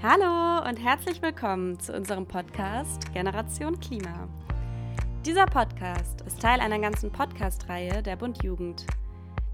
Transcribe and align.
Hallo 0.00 0.64
und 0.64 0.76
herzlich 0.76 1.20
willkommen 1.22 1.76
zu 1.80 1.92
unserem 1.92 2.24
Podcast 2.24 3.12
Generation 3.12 3.80
Klima. 3.80 4.28
Dieser 5.26 5.44
Podcast 5.46 6.20
ist 6.20 6.40
Teil 6.40 6.60
einer 6.60 6.78
ganzen 6.78 7.10
Podcast-Reihe 7.10 8.00
der 8.04 8.14
Bund 8.14 8.40
Jugend. 8.44 8.86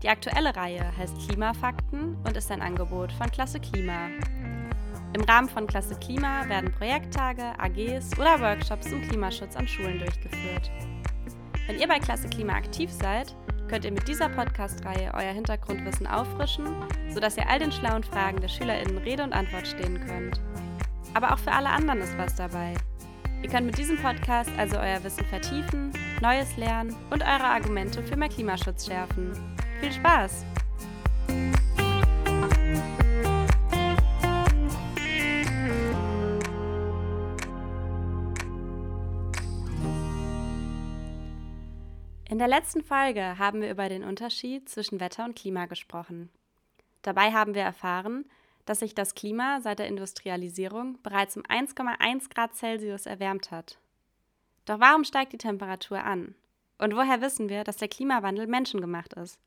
Die 0.02 0.08
aktuelle 0.10 0.54
Reihe 0.54 0.84
heißt 0.98 1.16
Klimafakten 1.26 2.18
und 2.26 2.36
ist 2.36 2.50
ein 2.50 2.60
Angebot 2.60 3.10
von 3.12 3.30
Klasse 3.30 3.58
Klima. 3.58 4.08
Im 5.14 5.22
Rahmen 5.22 5.48
von 5.48 5.66
Klasse 5.66 5.98
Klima 5.98 6.46
werden 6.46 6.70
Projekttage, 6.72 7.58
AGs 7.58 8.12
oder 8.18 8.38
Workshops 8.38 8.90
zum 8.90 9.00
Klimaschutz 9.00 9.56
an 9.56 9.66
Schulen 9.66 9.98
durchgeführt. 9.98 10.70
Wenn 11.66 11.78
ihr 11.80 11.88
bei 11.88 12.00
Klasse 12.00 12.28
Klima 12.28 12.52
aktiv 12.52 12.90
seid, 12.92 13.34
könnt 13.68 13.84
ihr 13.84 13.92
mit 13.92 14.06
dieser 14.08 14.28
Podcast-Reihe 14.28 15.12
euer 15.14 15.32
Hintergrundwissen 15.32 16.06
auffrischen, 16.06 16.66
sodass 17.10 17.36
ihr 17.36 17.48
all 17.48 17.58
den 17.58 17.72
schlauen 17.72 18.02
Fragen 18.02 18.40
der 18.40 18.48
SchülerInnen 18.48 18.98
Rede 18.98 19.22
und 19.22 19.32
Antwort 19.32 19.66
stehen 19.66 20.00
könnt. 20.06 20.40
Aber 21.14 21.32
auch 21.32 21.38
für 21.38 21.52
alle 21.52 21.70
anderen 21.70 22.00
ist 22.00 22.16
was 22.18 22.34
dabei. 22.34 22.74
Ihr 23.42 23.50
könnt 23.50 23.66
mit 23.66 23.76
diesem 23.76 23.98
Podcast 23.98 24.50
also 24.56 24.78
euer 24.78 25.02
Wissen 25.04 25.24
vertiefen, 25.26 25.92
Neues 26.22 26.56
lernen 26.56 26.96
und 27.10 27.22
eure 27.22 27.44
Argumente 27.44 28.02
für 28.02 28.16
mehr 28.16 28.28
Klimaschutz 28.28 28.86
schärfen. 28.86 29.32
Viel 29.80 29.92
Spaß! 29.92 30.44
Der 42.44 42.50
letzten 42.50 42.84
Folge 42.84 43.38
haben 43.38 43.62
wir 43.62 43.70
über 43.70 43.88
den 43.88 44.04
Unterschied 44.04 44.68
zwischen 44.68 45.00
Wetter 45.00 45.24
und 45.24 45.34
Klima 45.34 45.64
gesprochen. 45.64 46.28
Dabei 47.00 47.32
haben 47.32 47.54
wir 47.54 47.62
erfahren, 47.62 48.26
dass 48.66 48.80
sich 48.80 48.94
das 48.94 49.14
Klima 49.14 49.62
seit 49.62 49.78
der 49.78 49.88
Industrialisierung 49.88 51.00
bereits 51.02 51.38
um 51.38 51.42
1,1 51.44 52.28
Grad 52.28 52.54
Celsius 52.54 53.06
erwärmt 53.06 53.50
hat. 53.50 53.78
Doch 54.66 54.78
warum 54.78 55.04
steigt 55.04 55.32
die 55.32 55.38
Temperatur 55.38 56.04
an? 56.04 56.34
Und 56.76 56.94
woher 56.94 57.22
wissen 57.22 57.48
wir, 57.48 57.64
dass 57.64 57.78
der 57.78 57.88
Klimawandel 57.88 58.46
menschengemacht 58.46 59.14
ist? 59.14 59.38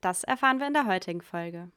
Das 0.00 0.24
erfahren 0.24 0.58
wir 0.58 0.66
in 0.66 0.74
der 0.74 0.86
heutigen 0.86 1.22
Folge. 1.22 1.70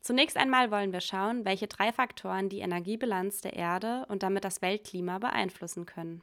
Zunächst 0.00 0.38
einmal 0.38 0.70
wollen 0.70 0.94
wir 0.94 1.02
schauen, 1.02 1.44
welche 1.44 1.66
drei 1.66 1.92
Faktoren 1.92 2.48
die 2.48 2.60
Energiebilanz 2.60 3.42
der 3.42 3.52
Erde 3.52 4.06
und 4.08 4.22
damit 4.22 4.46
das 4.46 4.62
Weltklima 4.62 5.18
beeinflussen 5.18 5.84
können. 5.84 6.22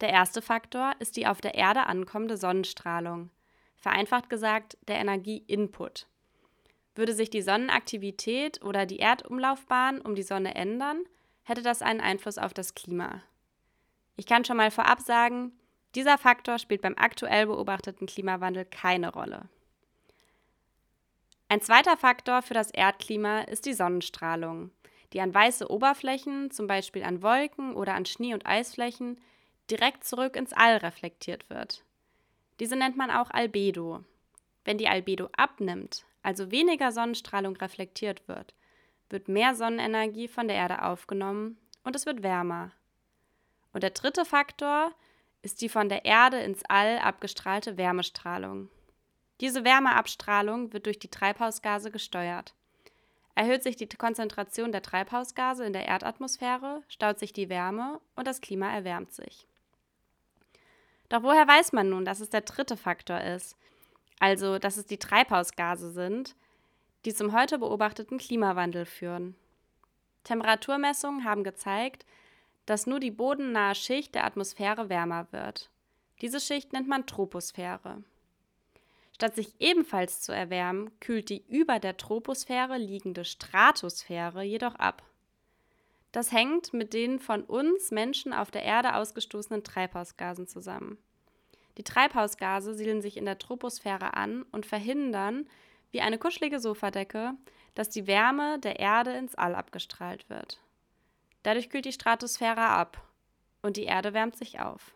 Der 0.00 0.08
erste 0.10 0.40
Faktor 0.40 0.94
ist 0.98 1.16
die 1.16 1.26
auf 1.26 1.40
der 1.40 1.54
Erde 1.54 1.86
ankommende 1.86 2.36
Sonnenstrahlung, 2.36 3.30
vereinfacht 3.76 4.30
gesagt 4.30 4.78
der 4.88 4.96
Energieinput. 4.96 6.06
Würde 6.94 7.14
sich 7.14 7.30
die 7.30 7.42
Sonnenaktivität 7.42 8.62
oder 8.64 8.86
die 8.86 8.98
Erdumlaufbahn 8.98 10.00
um 10.00 10.14
die 10.14 10.22
Sonne 10.22 10.54
ändern, 10.54 11.04
hätte 11.42 11.62
das 11.62 11.82
einen 11.82 12.00
Einfluss 12.00 12.38
auf 12.38 12.54
das 12.54 12.74
Klima. 12.74 13.22
Ich 14.16 14.26
kann 14.26 14.44
schon 14.44 14.56
mal 14.56 14.70
vorab 14.70 15.00
sagen, 15.00 15.52
dieser 15.94 16.18
Faktor 16.18 16.58
spielt 16.58 16.82
beim 16.82 16.94
aktuell 16.96 17.46
beobachteten 17.46 18.06
Klimawandel 18.06 18.64
keine 18.64 19.12
Rolle. 19.12 19.48
Ein 21.48 21.60
zweiter 21.60 21.96
Faktor 21.96 22.42
für 22.42 22.54
das 22.54 22.70
Erdklima 22.70 23.40
ist 23.40 23.66
die 23.66 23.74
Sonnenstrahlung, 23.74 24.70
die 25.12 25.20
an 25.20 25.34
weiße 25.34 25.68
Oberflächen, 25.68 26.50
zum 26.52 26.68
Beispiel 26.68 27.02
an 27.02 27.22
Wolken 27.22 27.74
oder 27.74 27.94
an 27.94 28.06
Schnee- 28.06 28.34
und 28.34 28.46
Eisflächen, 28.46 29.20
direkt 29.70 30.04
zurück 30.04 30.36
ins 30.36 30.52
All 30.52 30.76
reflektiert 30.76 31.48
wird. 31.50 31.84
Diese 32.58 32.76
nennt 32.76 32.96
man 32.96 33.10
auch 33.10 33.30
Albedo. 33.30 34.04
Wenn 34.64 34.78
die 34.78 34.88
Albedo 34.88 35.28
abnimmt, 35.36 36.04
also 36.22 36.50
weniger 36.50 36.92
Sonnenstrahlung 36.92 37.56
reflektiert 37.56 38.28
wird, 38.28 38.54
wird 39.08 39.28
mehr 39.28 39.54
Sonnenenergie 39.54 40.28
von 40.28 40.48
der 40.48 40.56
Erde 40.56 40.82
aufgenommen 40.82 41.58
und 41.84 41.96
es 41.96 42.06
wird 42.06 42.22
wärmer. 42.22 42.72
Und 43.72 43.82
der 43.82 43.90
dritte 43.90 44.24
Faktor 44.24 44.92
ist 45.42 45.62
die 45.62 45.68
von 45.68 45.88
der 45.88 46.04
Erde 46.04 46.38
ins 46.40 46.62
All 46.68 46.98
abgestrahlte 46.98 47.76
Wärmestrahlung. 47.76 48.68
Diese 49.40 49.64
Wärmeabstrahlung 49.64 50.72
wird 50.72 50.86
durch 50.86 50.98
die 50.98 51.08
Treibhausgase 51.08 51.90
gesteuert. 51.90 52.54
Erhöht 53.34 53.62
sich 53.62 53.76
die 53.76 53.88
Konzentration 53.88 54.70
der 54.70 54.82
Treibhausgase 54.82 55.64
in 55.64 55.72
der 55.72 55.86
Erdatmosphäre, 55.86 56.82
staut 56.88 57.18
sich 57.18 57.32
die 57.32 57.48
Wärme 57.48 58.00
und 58.16 58.26
das 58.26 58.42
Klima 58.42 58.70
erwärmt 58.70 59.12
sich. 59.12 59.46
Doch 61.10 61.22
woher 61.22 61.46
weiß 61.46 61.72
man 61.72 61.90
nun, 61.90 62.06
dass 62.06 62.20
es 62.20 62.30
der 62.30 62.40
dritte 62.40 62.78
Faktor 62.78 63.20
ist? 63.20 63.56
Also, 64.20 64.58
dass 64.58 64.78
es 64.78 64.86
die 64.86 64.98
Treibhausgase 64.98 65.90
sind, 65.90 66.36
die 67.04 67.12
zum 67.12 67.32
heute 67.32 67.58
beobachteten 67.58 68.18
Klimawandel 68.18 68.86
führen. 68.86 69.34
Temperaturmessungen 70.24 71.24
haben 71.24 71.44
gezeigt, 71.44 72.06
dass 72.66 72.86
nur 72.86 73.00
die 73.00 73.10
bodennahe 73.10 73.74
Schicht 73.74 74.14
der 74.14 74.24
Atmosphäre 74.24 74.88
wärmer 74.88 75.26
wird. 75.32 75.70
Diese 76.20 76.38
Schicht 76.38 76.72
nennt 76.72 76.86
man 76.86 77.06
Troposphäre. 77.06 78.04
Statt 79.14 79.34
sich 79.34 79.54
ebenfalls 79.58 80.20
zu 80.20 80.32
erwärmen, 80.32 80.90
kühlt 81.00 81.28
die 81.28 81.44
über 81.48 81.78
der 81.78 81.96
Troposphäre 81.96 82.78
liegende 82.78 83.24
Stratosphäre 83.24 84.42
jedoch 84.42 84.76
ab. 84.76 85.02
Das 86.12 86.32
hängt 86.32 86.72
mit 86.72 86.92
den 86.92 87.20
von 87.20 87.44
uns 87.44 87.90
Menschen 87.90 88.32
auf 88.32 88.50
der 88.50 88.64
Erde 88.64 88.96
ausgestoßenen 88.96 89.62
Treibhausgasen 89.62 90.48
zusammen. 90.48 90.98
Die 91.78 91.84
Treibhausgase 91.84 92.74
siedeln 92.74 93.00
sich 93.00 93.16
in 93.16 93.24
der 93.24 93.38
Troposphäre 93.38 94.14
an 94.14 94.42
und 94.50 94.66
verhindern, 94.66 95.48
wie 95.92 96.00
eine 96.00 96.18
kuschelige 96.18 96.60
Sofadecke, 96.60 97.34
dass 97.74 97.88
die 97.88 98.06
Wärme 98.06 98.58
der 98.58 98.80
Erde 98.80 99.12
ins 99.12 99.34
All 99.34 99.54
abgestrahlt 99.54 100.28
wird. 100.28 100.60
Dadurch 101.42 101.70
kühlt 101.70 101.84
die 101.84 101.92
Stratosphäre 101.92 102.60
ab 102.60 103.02
und 103.62 103.76
die 103.76 103.84
Erde 103.84 104.12
wärmt 104.12 104.36
sich 104.36 104.60
auf. 104.60 104.94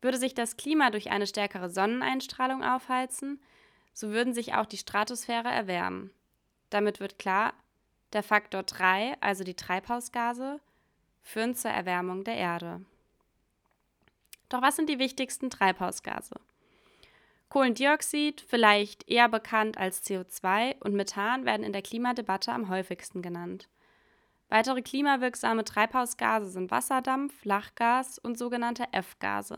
Würde 0.00 0.16
sich 0.16 0.34
das 0.34 0.56
Klima 0.56 0.90
durch 0.90 1.10
eine 1.10 1.26
stärkere 1.26 1.68
Sonneneinstrahlung 1.68 2.64
aufheizen, 2.64 3.40
so 3.92 4.10
würden 4.10 4.32
sich 4.32 4.54
auch 4.54 4.66
die 4.66 4.78
Stratosphäre 4.78 5.48
erwärmen. 5.48 6.10
Damit 6.70 7.00
wird 7.00 7.18
klar, 7.18 7.52
der 8.12 8.22
Faktor 8.22 8.62
3, 8.62 9.16
also 9.20 9.44
die 9.44 9.54
Treibhausgase, 9.54 10.60
führen 11.22 11.54
zur 11.54 11.70
Erwärmung 11.70 12.24
der 12.24 12.36
Erde. 12.36 12.84
Doch 14.48 14.62
was 14.62 14.76
sind 14.76 14.88
die 14.88 14.98
wichtigsten 14.98 15.50
Treibhausgase? 15.50 16.34
Kohlendioxid, 17.50 18.40
vielleicht 18.40 19.08
eher 19.08 19.28
bekannt 19.28 19.76
als 19.76 20.04
CO2, 20.04 20.76
und 20.80 20.94
Methan 20.94 21.44
werden 21.44 21.64
in 21.64 21.72
der 21.72 21.82
Klimadebatte 21.82 22.52
am 22.52 22.68
häufigsten 22.68 23.22
genannt. 23.22 23.68
Weitere 24.48 24.82
klimawirksame 24.82 25.64
Treibhausgase 25.64 26.50
sind 26.50 26.70
Wasserdampf, 26.70 27.44
Lachgas 27.44 28.18
und 28.18 28.36
sogenannte 28.36 28.84
F-Gase. 28.92 29.56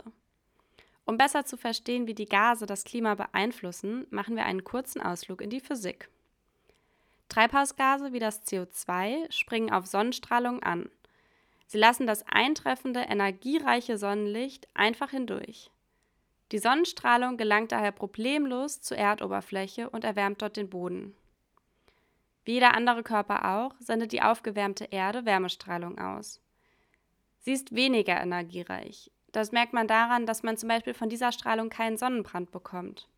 Um 1.04 1.16
besser 1.16 1.44
zu 1.44 1.56
verstehen, 1.56 2.06
wie 2.06 2.14
die 2.14 2.26
Gase 2.26 2.66
das 2.66 2.84
Klima 2.84 3.14
beeinflussen, 3.14 4.06
machen 4.10 4.36
wir 4.36 4.44
einen 4.44 4.64
kurzen 4.64 5.00
Ausflug 5.00 5.40
in 5.40 5.50
die 5.50 5.60
Physik. 5.60 6.08
Treibhausgase 7.32 8.12
wie 8.12 8.18
das 8.18 8.46
CO2 8.46 9.32
springen 9.32 9.72
auf 9.72 9.86
Sonnenstrahlung 9.86 10.62
an. 10.62 10.90
Sie 11.66 11.78
lassen 11.78 12.06
das 12.06 12.26
eintreffende, 12.28 13.00
energiereiche 13.00 13.96
Sonnenlicht 13.96 14.68
einfach 14.74 15.10
hindurch. 15.10 15.70
Die 16.50 16.58
Sonnenstrahlung 16.58 17.38
gelangt 17.38 17.72
daher 17.72 17.92
problemlos 17.92 18.82
zur 18.82 18.98
Erdoberfläche 18.98 19.88
und 19.88 20.04
erwärmt 20.04 20.42
dort 20.42 20.58
den 20.58 20.68
Boden. 20.68 21.16
Wie 22.44 22.52
jeder 22.52 22.74
andere 22.74 23.02
Körper 23.02 23.56
auch, 23.56 23.74
sendet 23.78 24.12
die 24.12 24.20
aufgewärmte 24.20 24.84
Erde 24.90 25.24
Wärmestrahlung 25.24 25.98
aus. 25.98 26.42
Sie 27.38 27.52
ist 27.52 27.74
weniger 27.74 28.20
energiereich. 28.20 29.10
Das 29.30 29.52
merkt 29.52 29.72
man 29.72 29.88
daran, 29.88 30.26
dass 30.26 30.42
man 30.42 30.58
zum 30.58 30.68
Beispiel 30.68 30.92
von 30.92 31.08
dieser 31.08 31.32
Strahlung 31.32 31.70
keinen 31.70 31.96
Sonnenbrand 31.96 32.50
bekommt. 32.50 33.08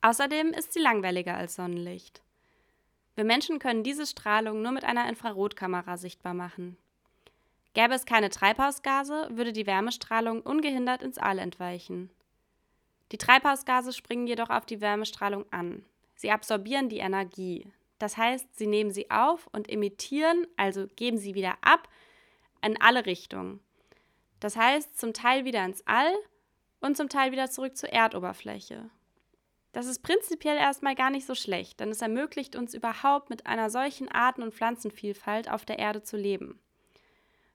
Außerdem 0.00 0.54
ist 0.54 0.72
sie 0.72 0.80
langwelliger 0.80 1.34
als 1.34 1.56
Sonnenlicht. 1.56 2.22
Wir 3.14 3.24
Menschen 3.24 3.58
können 3.58 3.82
diese 3.82 4.06
Strahlung 4.06 4.62
nur 4.62 4.72
mit 4.72 4.84
einer 4.84 5.08
Infrarotkamera 5.08 5.96
sichtbar 5.96 6.34
machen. 6.34 6.76
Gäbe 7.74 7.94
es 7.94 8.04
keine 8.06 8.30
Treibhausgase, 8.30 9.28
würde 9.32 9.52
die 9.52 9.66
Wärmestrahlung 9.66 10.42
ungehindert 10.42 11.02
ins 11.02 11.18
All 11.18 11.38
entweichen. 11.38 12.10
Die 13.12 13.18
Treibhausgase 13.18 13.92
springen 13.92 14.26
jedoch 14.26 14.50
auf 14.50 14.66
die 14.66 14.80
Wärmestrahlung 14.80 15.44
an. 15.50 15.84
Sie 16.14 16.30
absorbieren 16.30 16.88
die 16.88 16.98
Energie. 16.98 17.66
Das 17.98 18.16
heißt, 18.16 18.56
sie 18.56 18.66
nehmen 18.66 18.90
sie 18.90 19.10
auf 19.10 19.48
und 19.52 19.68
emittieren, 19.68 20.46
also 20.56 20.86
geben 20.96 21.18
sie 21.18 21.34
wieder 21.34 21.56
ab, 21.60 21.88
in 22.64 22.80
alle 22.80 23.06
Richtungen. 23.06 23.60
Das 24.40 24.56
heißt, 24.56 24.98
zum 24.98 25.12
Teil 25.12 25.44
wieder 25.44 25.64
ins 25.64 25.86
All 25.86 26.12
und 26.80 26.96
zum 26.96 27.08
Teil 27.08 27.32
wieder 27.32 27.50
zurück 27.50 27.76
zur 27.76 27.90
Erdoberfläche. 27.90 28.90
Das 29.72 29.86
ist 29.86 30.02
prinzipiell 30.02 30.56
erstmal 30.56 30.94
gar 30.94 31.10
nicht 31.10 31.26
so 31.26 31.34
schlecht, 31.34 31.80
denn 31.80 31.88
es 31.88 32.02
ermöglicht 32.02 32.56
uns 32.56 32.74
überhaupt 32.74 33.30
mit 33.30 33.46
einer 33.46 33.70
solchen 33.70 34.10
Arten- 34.10 34.42
und 34.42 34.54
Pflanzenvielfalt 34.54 35.50
auf 35.50 35.64
der 35.64 35.78
Erde 35.78 36.02
zu 36.02 36.16
leben. 36.16 36.60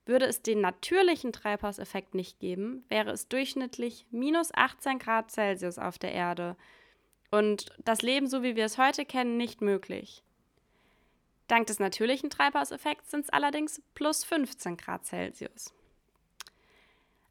Würde 0.06 0.26
es 0.26 0.42
den 0.42 0.62
natürlichen 0.62 1.32
Treibhauseffekt 1.32 2.16
nicht 2.16 2.40
geben, 2.40 2.86
wäre 2.90 3.12
es 3.12 3.28
durchschnittlich 3.28 4.08
minus 4.10 4.54
18 4.54 5.00
Grad 5.00 5.32
Celsius 5.32 5.78
auf 5.78 6.00
der 6.00 6.14
Erde 6.14 6.56
und 7.30 7.68
das 7.84 8.02
Leben, 8.02 8.28
so 8.28 8.42
wie 8.42 8.56
wir 8.56 8.66
es 8.66 8.78
heute 8.78 9.06
kennen, 9.06 9.38
nicht 9.38 9.62
möglich. 9.62 10.24
Dank 11.48 11.68
des 11.68 11.80
natürlichen 11.80 12.30
Treibhauseffekts 12.30 13.12
sind 13.12 13.26
es 13.26 13.30
allerdings 13.30 13.82
plus 13.94 14.24
15 14.24 14.78
Grad 14.78 15.06
Celsius. 15.06 15.74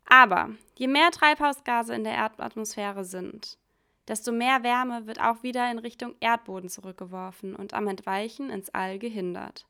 Aber 0.05 0.51
je 0.77 0.87
mehr 0.87 1.11
Treibhausgase 1.11 1.95
in 1.95 2.05
der 2.05 2.15
Erdatmosphäre 2.15 3.05
sind, 3.05 3.59
desto 4.09 4.33
mehr 4.33 4.63
Wärme 4.63 5.07
wird 5.07 5.21
auch 5.21 5.43
wieder 5.43 5.71
in 5.71 5.79
Richtung 5.79 6.15
Erdboden 6.21 6.69
zurückgeworfen 6.69 7.57
und 7.57 7.75
am 7.75 7.89
Entweichen 7.89 8.51
ins 8.51 8.71
All 8.71 8.99
gehindert. 8.99 9.67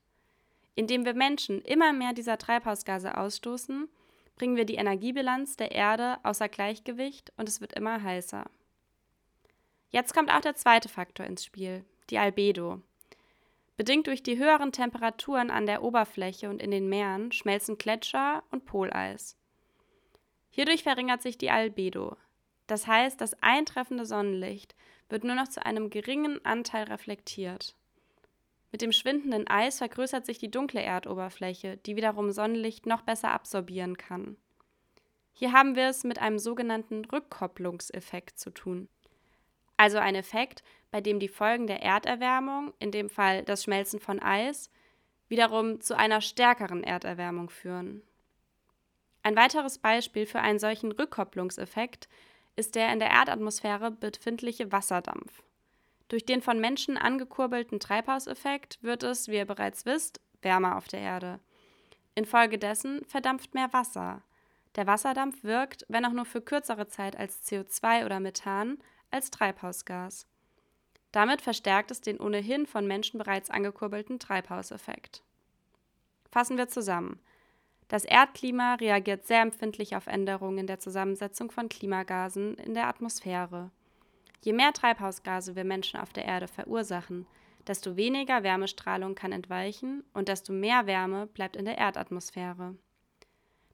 Indem 0.75 1.05
wir 1.05 1.15
Menschen 1.15 1.63
immer 1.63 1.93
mehr 1.93 2.13
dieser 2.13 2.37
Treibhausgase 2.37 3.17
ausstoßen, 3.17 3.89
bringen 4.37 4.57
wir 4.57 4.67
die 4.67 4.75
Energiebilanz 4.75 5.57
der 5.57 5.73
Erde 5.73 6.19
außer 6.23 6.49
Gleichgewicht 6.49 7.33
und 7.37 7.49
es 7.49 7.61
wird 7.61 7.73
immer 7.73 8.03
heißer. 8.03 8.45
Jetzt 9.91 10.15
kommt 10.15 10.31
auch 10.31 10.41
der 10.41 10.55
zweite 10.55 10.89
Faktor 10.89 11.25
ins 11.25 11.45
Spiel, 11.45 11.85
die 12.11 12.19
Albedo. 12.19 12.83
Bedingt 13.79 14.07
durch 14.07 14.23
die 14.23 14.39
höheren 14.39 14.73
Temperaturen 14.73 15.51
an 15.51 15.67
der 15.67 15.83
Oberfläche 15.83 16.51
und 16.51 16.63
in 16.63 16.71
den 16.71 16.89
Meeren 16.89 17.33
schmelzen 17.33 17.79
Gletscher 17.79 18.43
und 18.51 18.65
Poleis. 18.67 19.37
Hierdurch 20.51 20.83
verringert 20.83 21.23
sich 21.23 21.39
die 21.39 21.51
Albedo. 21.51 22.17
Das 22.67 22.87
heißt, 22.87 23.21
das 23.21 23.41
eintreffende 23.43 24.07
Sonnenlicht 24.07 24.75
wird 25.09 25.25
nur 25.25 25.35
noch 25.35 25.49
zu 25.49 25.65
einem 25.65 25.91
geringen 25.91 26.45
Anteil 26.45 26.85
reflektiert. 26.85 27.77
Mit 28.73 28.83
dem 28.83 28.93
schwindenden 28.93 29.47
Eis 29.47 29.79
vergrößert 29.79 30.27
sich 30.27 30.39
die 30.39 30.51
dunkle 30.51 30.83
Erdoberfläche, 30.83 31.77
die 31.79 31.97
wiederum 31.97 32.33
Sonnenlicht 32.33 32.87
noch 32.87 33.03
besser 33.03 33.31
absorbieren 33.31 33.97
kann. 33.97 34.37
Hier 35.33 35.53
haben 35.53 35.77
wir 35.77 35.89
es 35.89 36.03
mit 36.03 36.19
einem 36.19 36.39
sogenannten 36.39 37.05
Rückkopplungseffekt 37.05 38.39
zu 38.39 38.51
tun 38.51 38.89
also 39.77 39.99
ein 39.99 40.15
Effekt, 40.15 40.63
bei 40.91 41.01
dem 41.01 41.21
die 41.21 41.29
Folgen 41.29 41.67
der 41.67 41.83
Erderwärmung, 41.83 42.73
in 42.79 42.91
dem 42.91 43.11
Fall 43.11 43.43
das 43.43 43.65
Schmelzen 43.65 44.01
von 44.01 44.21
Eis, 44.21 44.71
wiederum 45.29 45.81
zu 45.81 45.97
einer 45.97 46.21
stärkeren 46.21 46.83
Erderwärmung 46.83 47.51
führen. 47.51 48.03
Ein 49.23 49.37
weiteres 49.37 49.79
Beispiel 49.79 50.25
für 50.25 50.41
einen 50.41 50.59
solchen 50.59 50.93
Rückkopplungseffekt 50.93 52.09
ist 52.57 52.75
der 52.75 52.93
in 52.93 52.99
der 52.99 53.11
Erdatmosphäre 53.11 53.91
befindliche 53.91 54.73
Wasserdampf. 54.73 55.43
Durch 56.09 56.25
den 56.25 56.43
von 56.43 56.61
Menschen 56.61 56.97
angekurbelten 56.97 57.81
Treibhauseffekt 57.81 58.83
wird 58.83 59.03
es, 59.03 59.29
wie 59.29 59.37
ihr 59.37 59.45
bereits 59.45 59.87
wisst, 59.87 60.21
wärmer 60.43 60.77
auf 60.77 60.89
der 60.89 61.01
Erde. 61.01 61.41
Infolgedessen 62.15 63.05
verdampft 63.05 63.55
mehr 63.55 63.73
Wasser. 63.73 64.23
Der 64.77 64.87
Wasserdampf 64.87 65.43
wirkt, 65.43 65.85
wenn 65.89 66.05
auch 66.05 66.13
nur 66.13 66.25
für 66.25 66.41
kürzere 66.41 66.87
Zeit 66.87 67.17
als 67.17 67.47
CO2 67.47 68.05
oder 68.05 68.21
Methan, 68.21 68.79
als 69.11 69.31
Treibhausgas. 69.31 70.27
Damit 71.13 71.41
verstärkt 71.41 71.91
es 71.91 72.01
den 72.01 72.21
ohnehin 72.21 72.67
von 72.67 72.87
Menschen 72.87 73.19
bereits 73.19 73.51
angekurbelten 73.51 74.19
Treibhauseffekt. 74.19 75.23
Fassen 76.31 76.59
wir 76.59 76.69
zusammen. 76.69 77.21
Das 77.89 78.05
Erdklima 78.05 78.75
reagiert 78.75 79.27
sehr 79.27 79.43
empfindlich 79.43 79.95
auf 79.95 80.09
Änderungen 80.09 80.67
der 80.67 80.81
Zusammensetzung 80.81 81.51
von 81.51 81.69
Klimagasen 81.69 82.55
in 82.57 82.75
der 82.75 82.89
Atmosphäre. 82.89 83.71
Je 84.43 84.53
mehr 84.53 84.73
Treibhausgase 84.73 85.55
wir 85.55 85.65
Menschen 85.65 86.01
auf 86.01 86.13
der 86.13 86.25
Erde 86.25 86.49
verursachen, 86.49 87.27
desto 87.67 87.97
weniger 87.97 88.43
Wärmestrahlung 88.43 89.15
kann 89.15 89.33
entweichen 89.33 90.05
und 90.15 90.29
desto 90.29 90.53
mehr 90.53 90.87
Wärme 90.87 91.27
bleibt 91.27 91.57
in 91.57 91.65
der 91.65 91.79
Erdatmosphäre. 91.79 92.77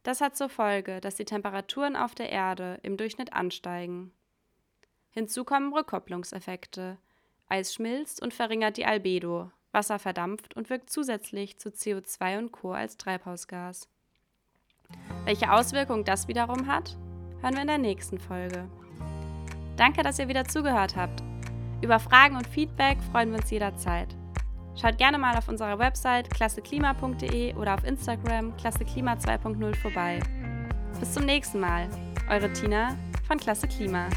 Das 0.02 0.20
hat 0.20 0.36
zur 0.36 0.48
Folge, 0.48 1.00
dass 1.00 1.14
die 1.14 1.24
Temperaturen 1.24 1.96
auf 1.96 2.14
der 2.14 2.30
Erde 2.30 2.80
im 2.82 2.96
Durchschnitt 2.96 3.32
ansteigen. 3.32 4.12
Hinzu 5.10 5.44
kommen 5.44 5.72
Rückkopplungseffekte. 5.72 6.98
Eis 7.48 7.74
schmilzt 7.74 8.22
und 8.22 8.32
verringert 8.34 8.78
die 8.78 8.86
Albedo, 8.86 9.50
Wasser 9.72 9.98
verdampft 9.98 10.56
und 10.56 10.70
wirkt 10.70 10.90
zusätzlich 10.90 11.58
zu 11.58 11.68
CO2 11.68 12.38
und 12.38 12.52
Co. 12.52 12.72
als 12.72 12.96
Treibhausgas. 12.96 13.91
Welche 15.24 15.52
Auswirkungen 15.52 16.04
das 16.04 16.28
wiederum 16.28 16.66
hat, 16.66 16.96
hören 17.40 17.54
wir 17.54 17.62
in 17.62 17.68
der 17.68 17.78
nächsten 17.78 18.18
Folge. 18.18 18.68
Danke, 19.76 20.02
dass 20.02 20.18
ihr 20.18 20.28
wieder 20.28 20.44
zugehört 20.44 20.96
habt. 20.96 21.22
Über 21.80 21.98
Fragen 21.98 22.36
und 22.36 22.46
Feedback 22.46 22.98
freuen 23.10 23.30
wir 23.30 23.38
uns 23.38 23.50
jederzeit. 23.50 24.08
Schaut 24.80 24.98
gerne 24.98 25.18
mal 25.18 25.36
auf 25.36 25.48
unserer 25.48 25.78
Website 25.78 26.30
klasseklima.de 26.30 27.54
oder 27.54 27.74
auf 27.74 27.84
Instagram 27.84 28.56
klasseklima 28.56 29.14
2.0 29.14 29.76
vorbei. 29.76 30.20
Bis 30.98 31.12
zum 31.12 31.24
nächsten 31.24 31.60
Mal. 31.60 31.88
Eure 32.30 32.52
Tina 32.52 32.96
von 33.26 33.38
Klasse 33.38 33.68
Klima. 33.68 34.08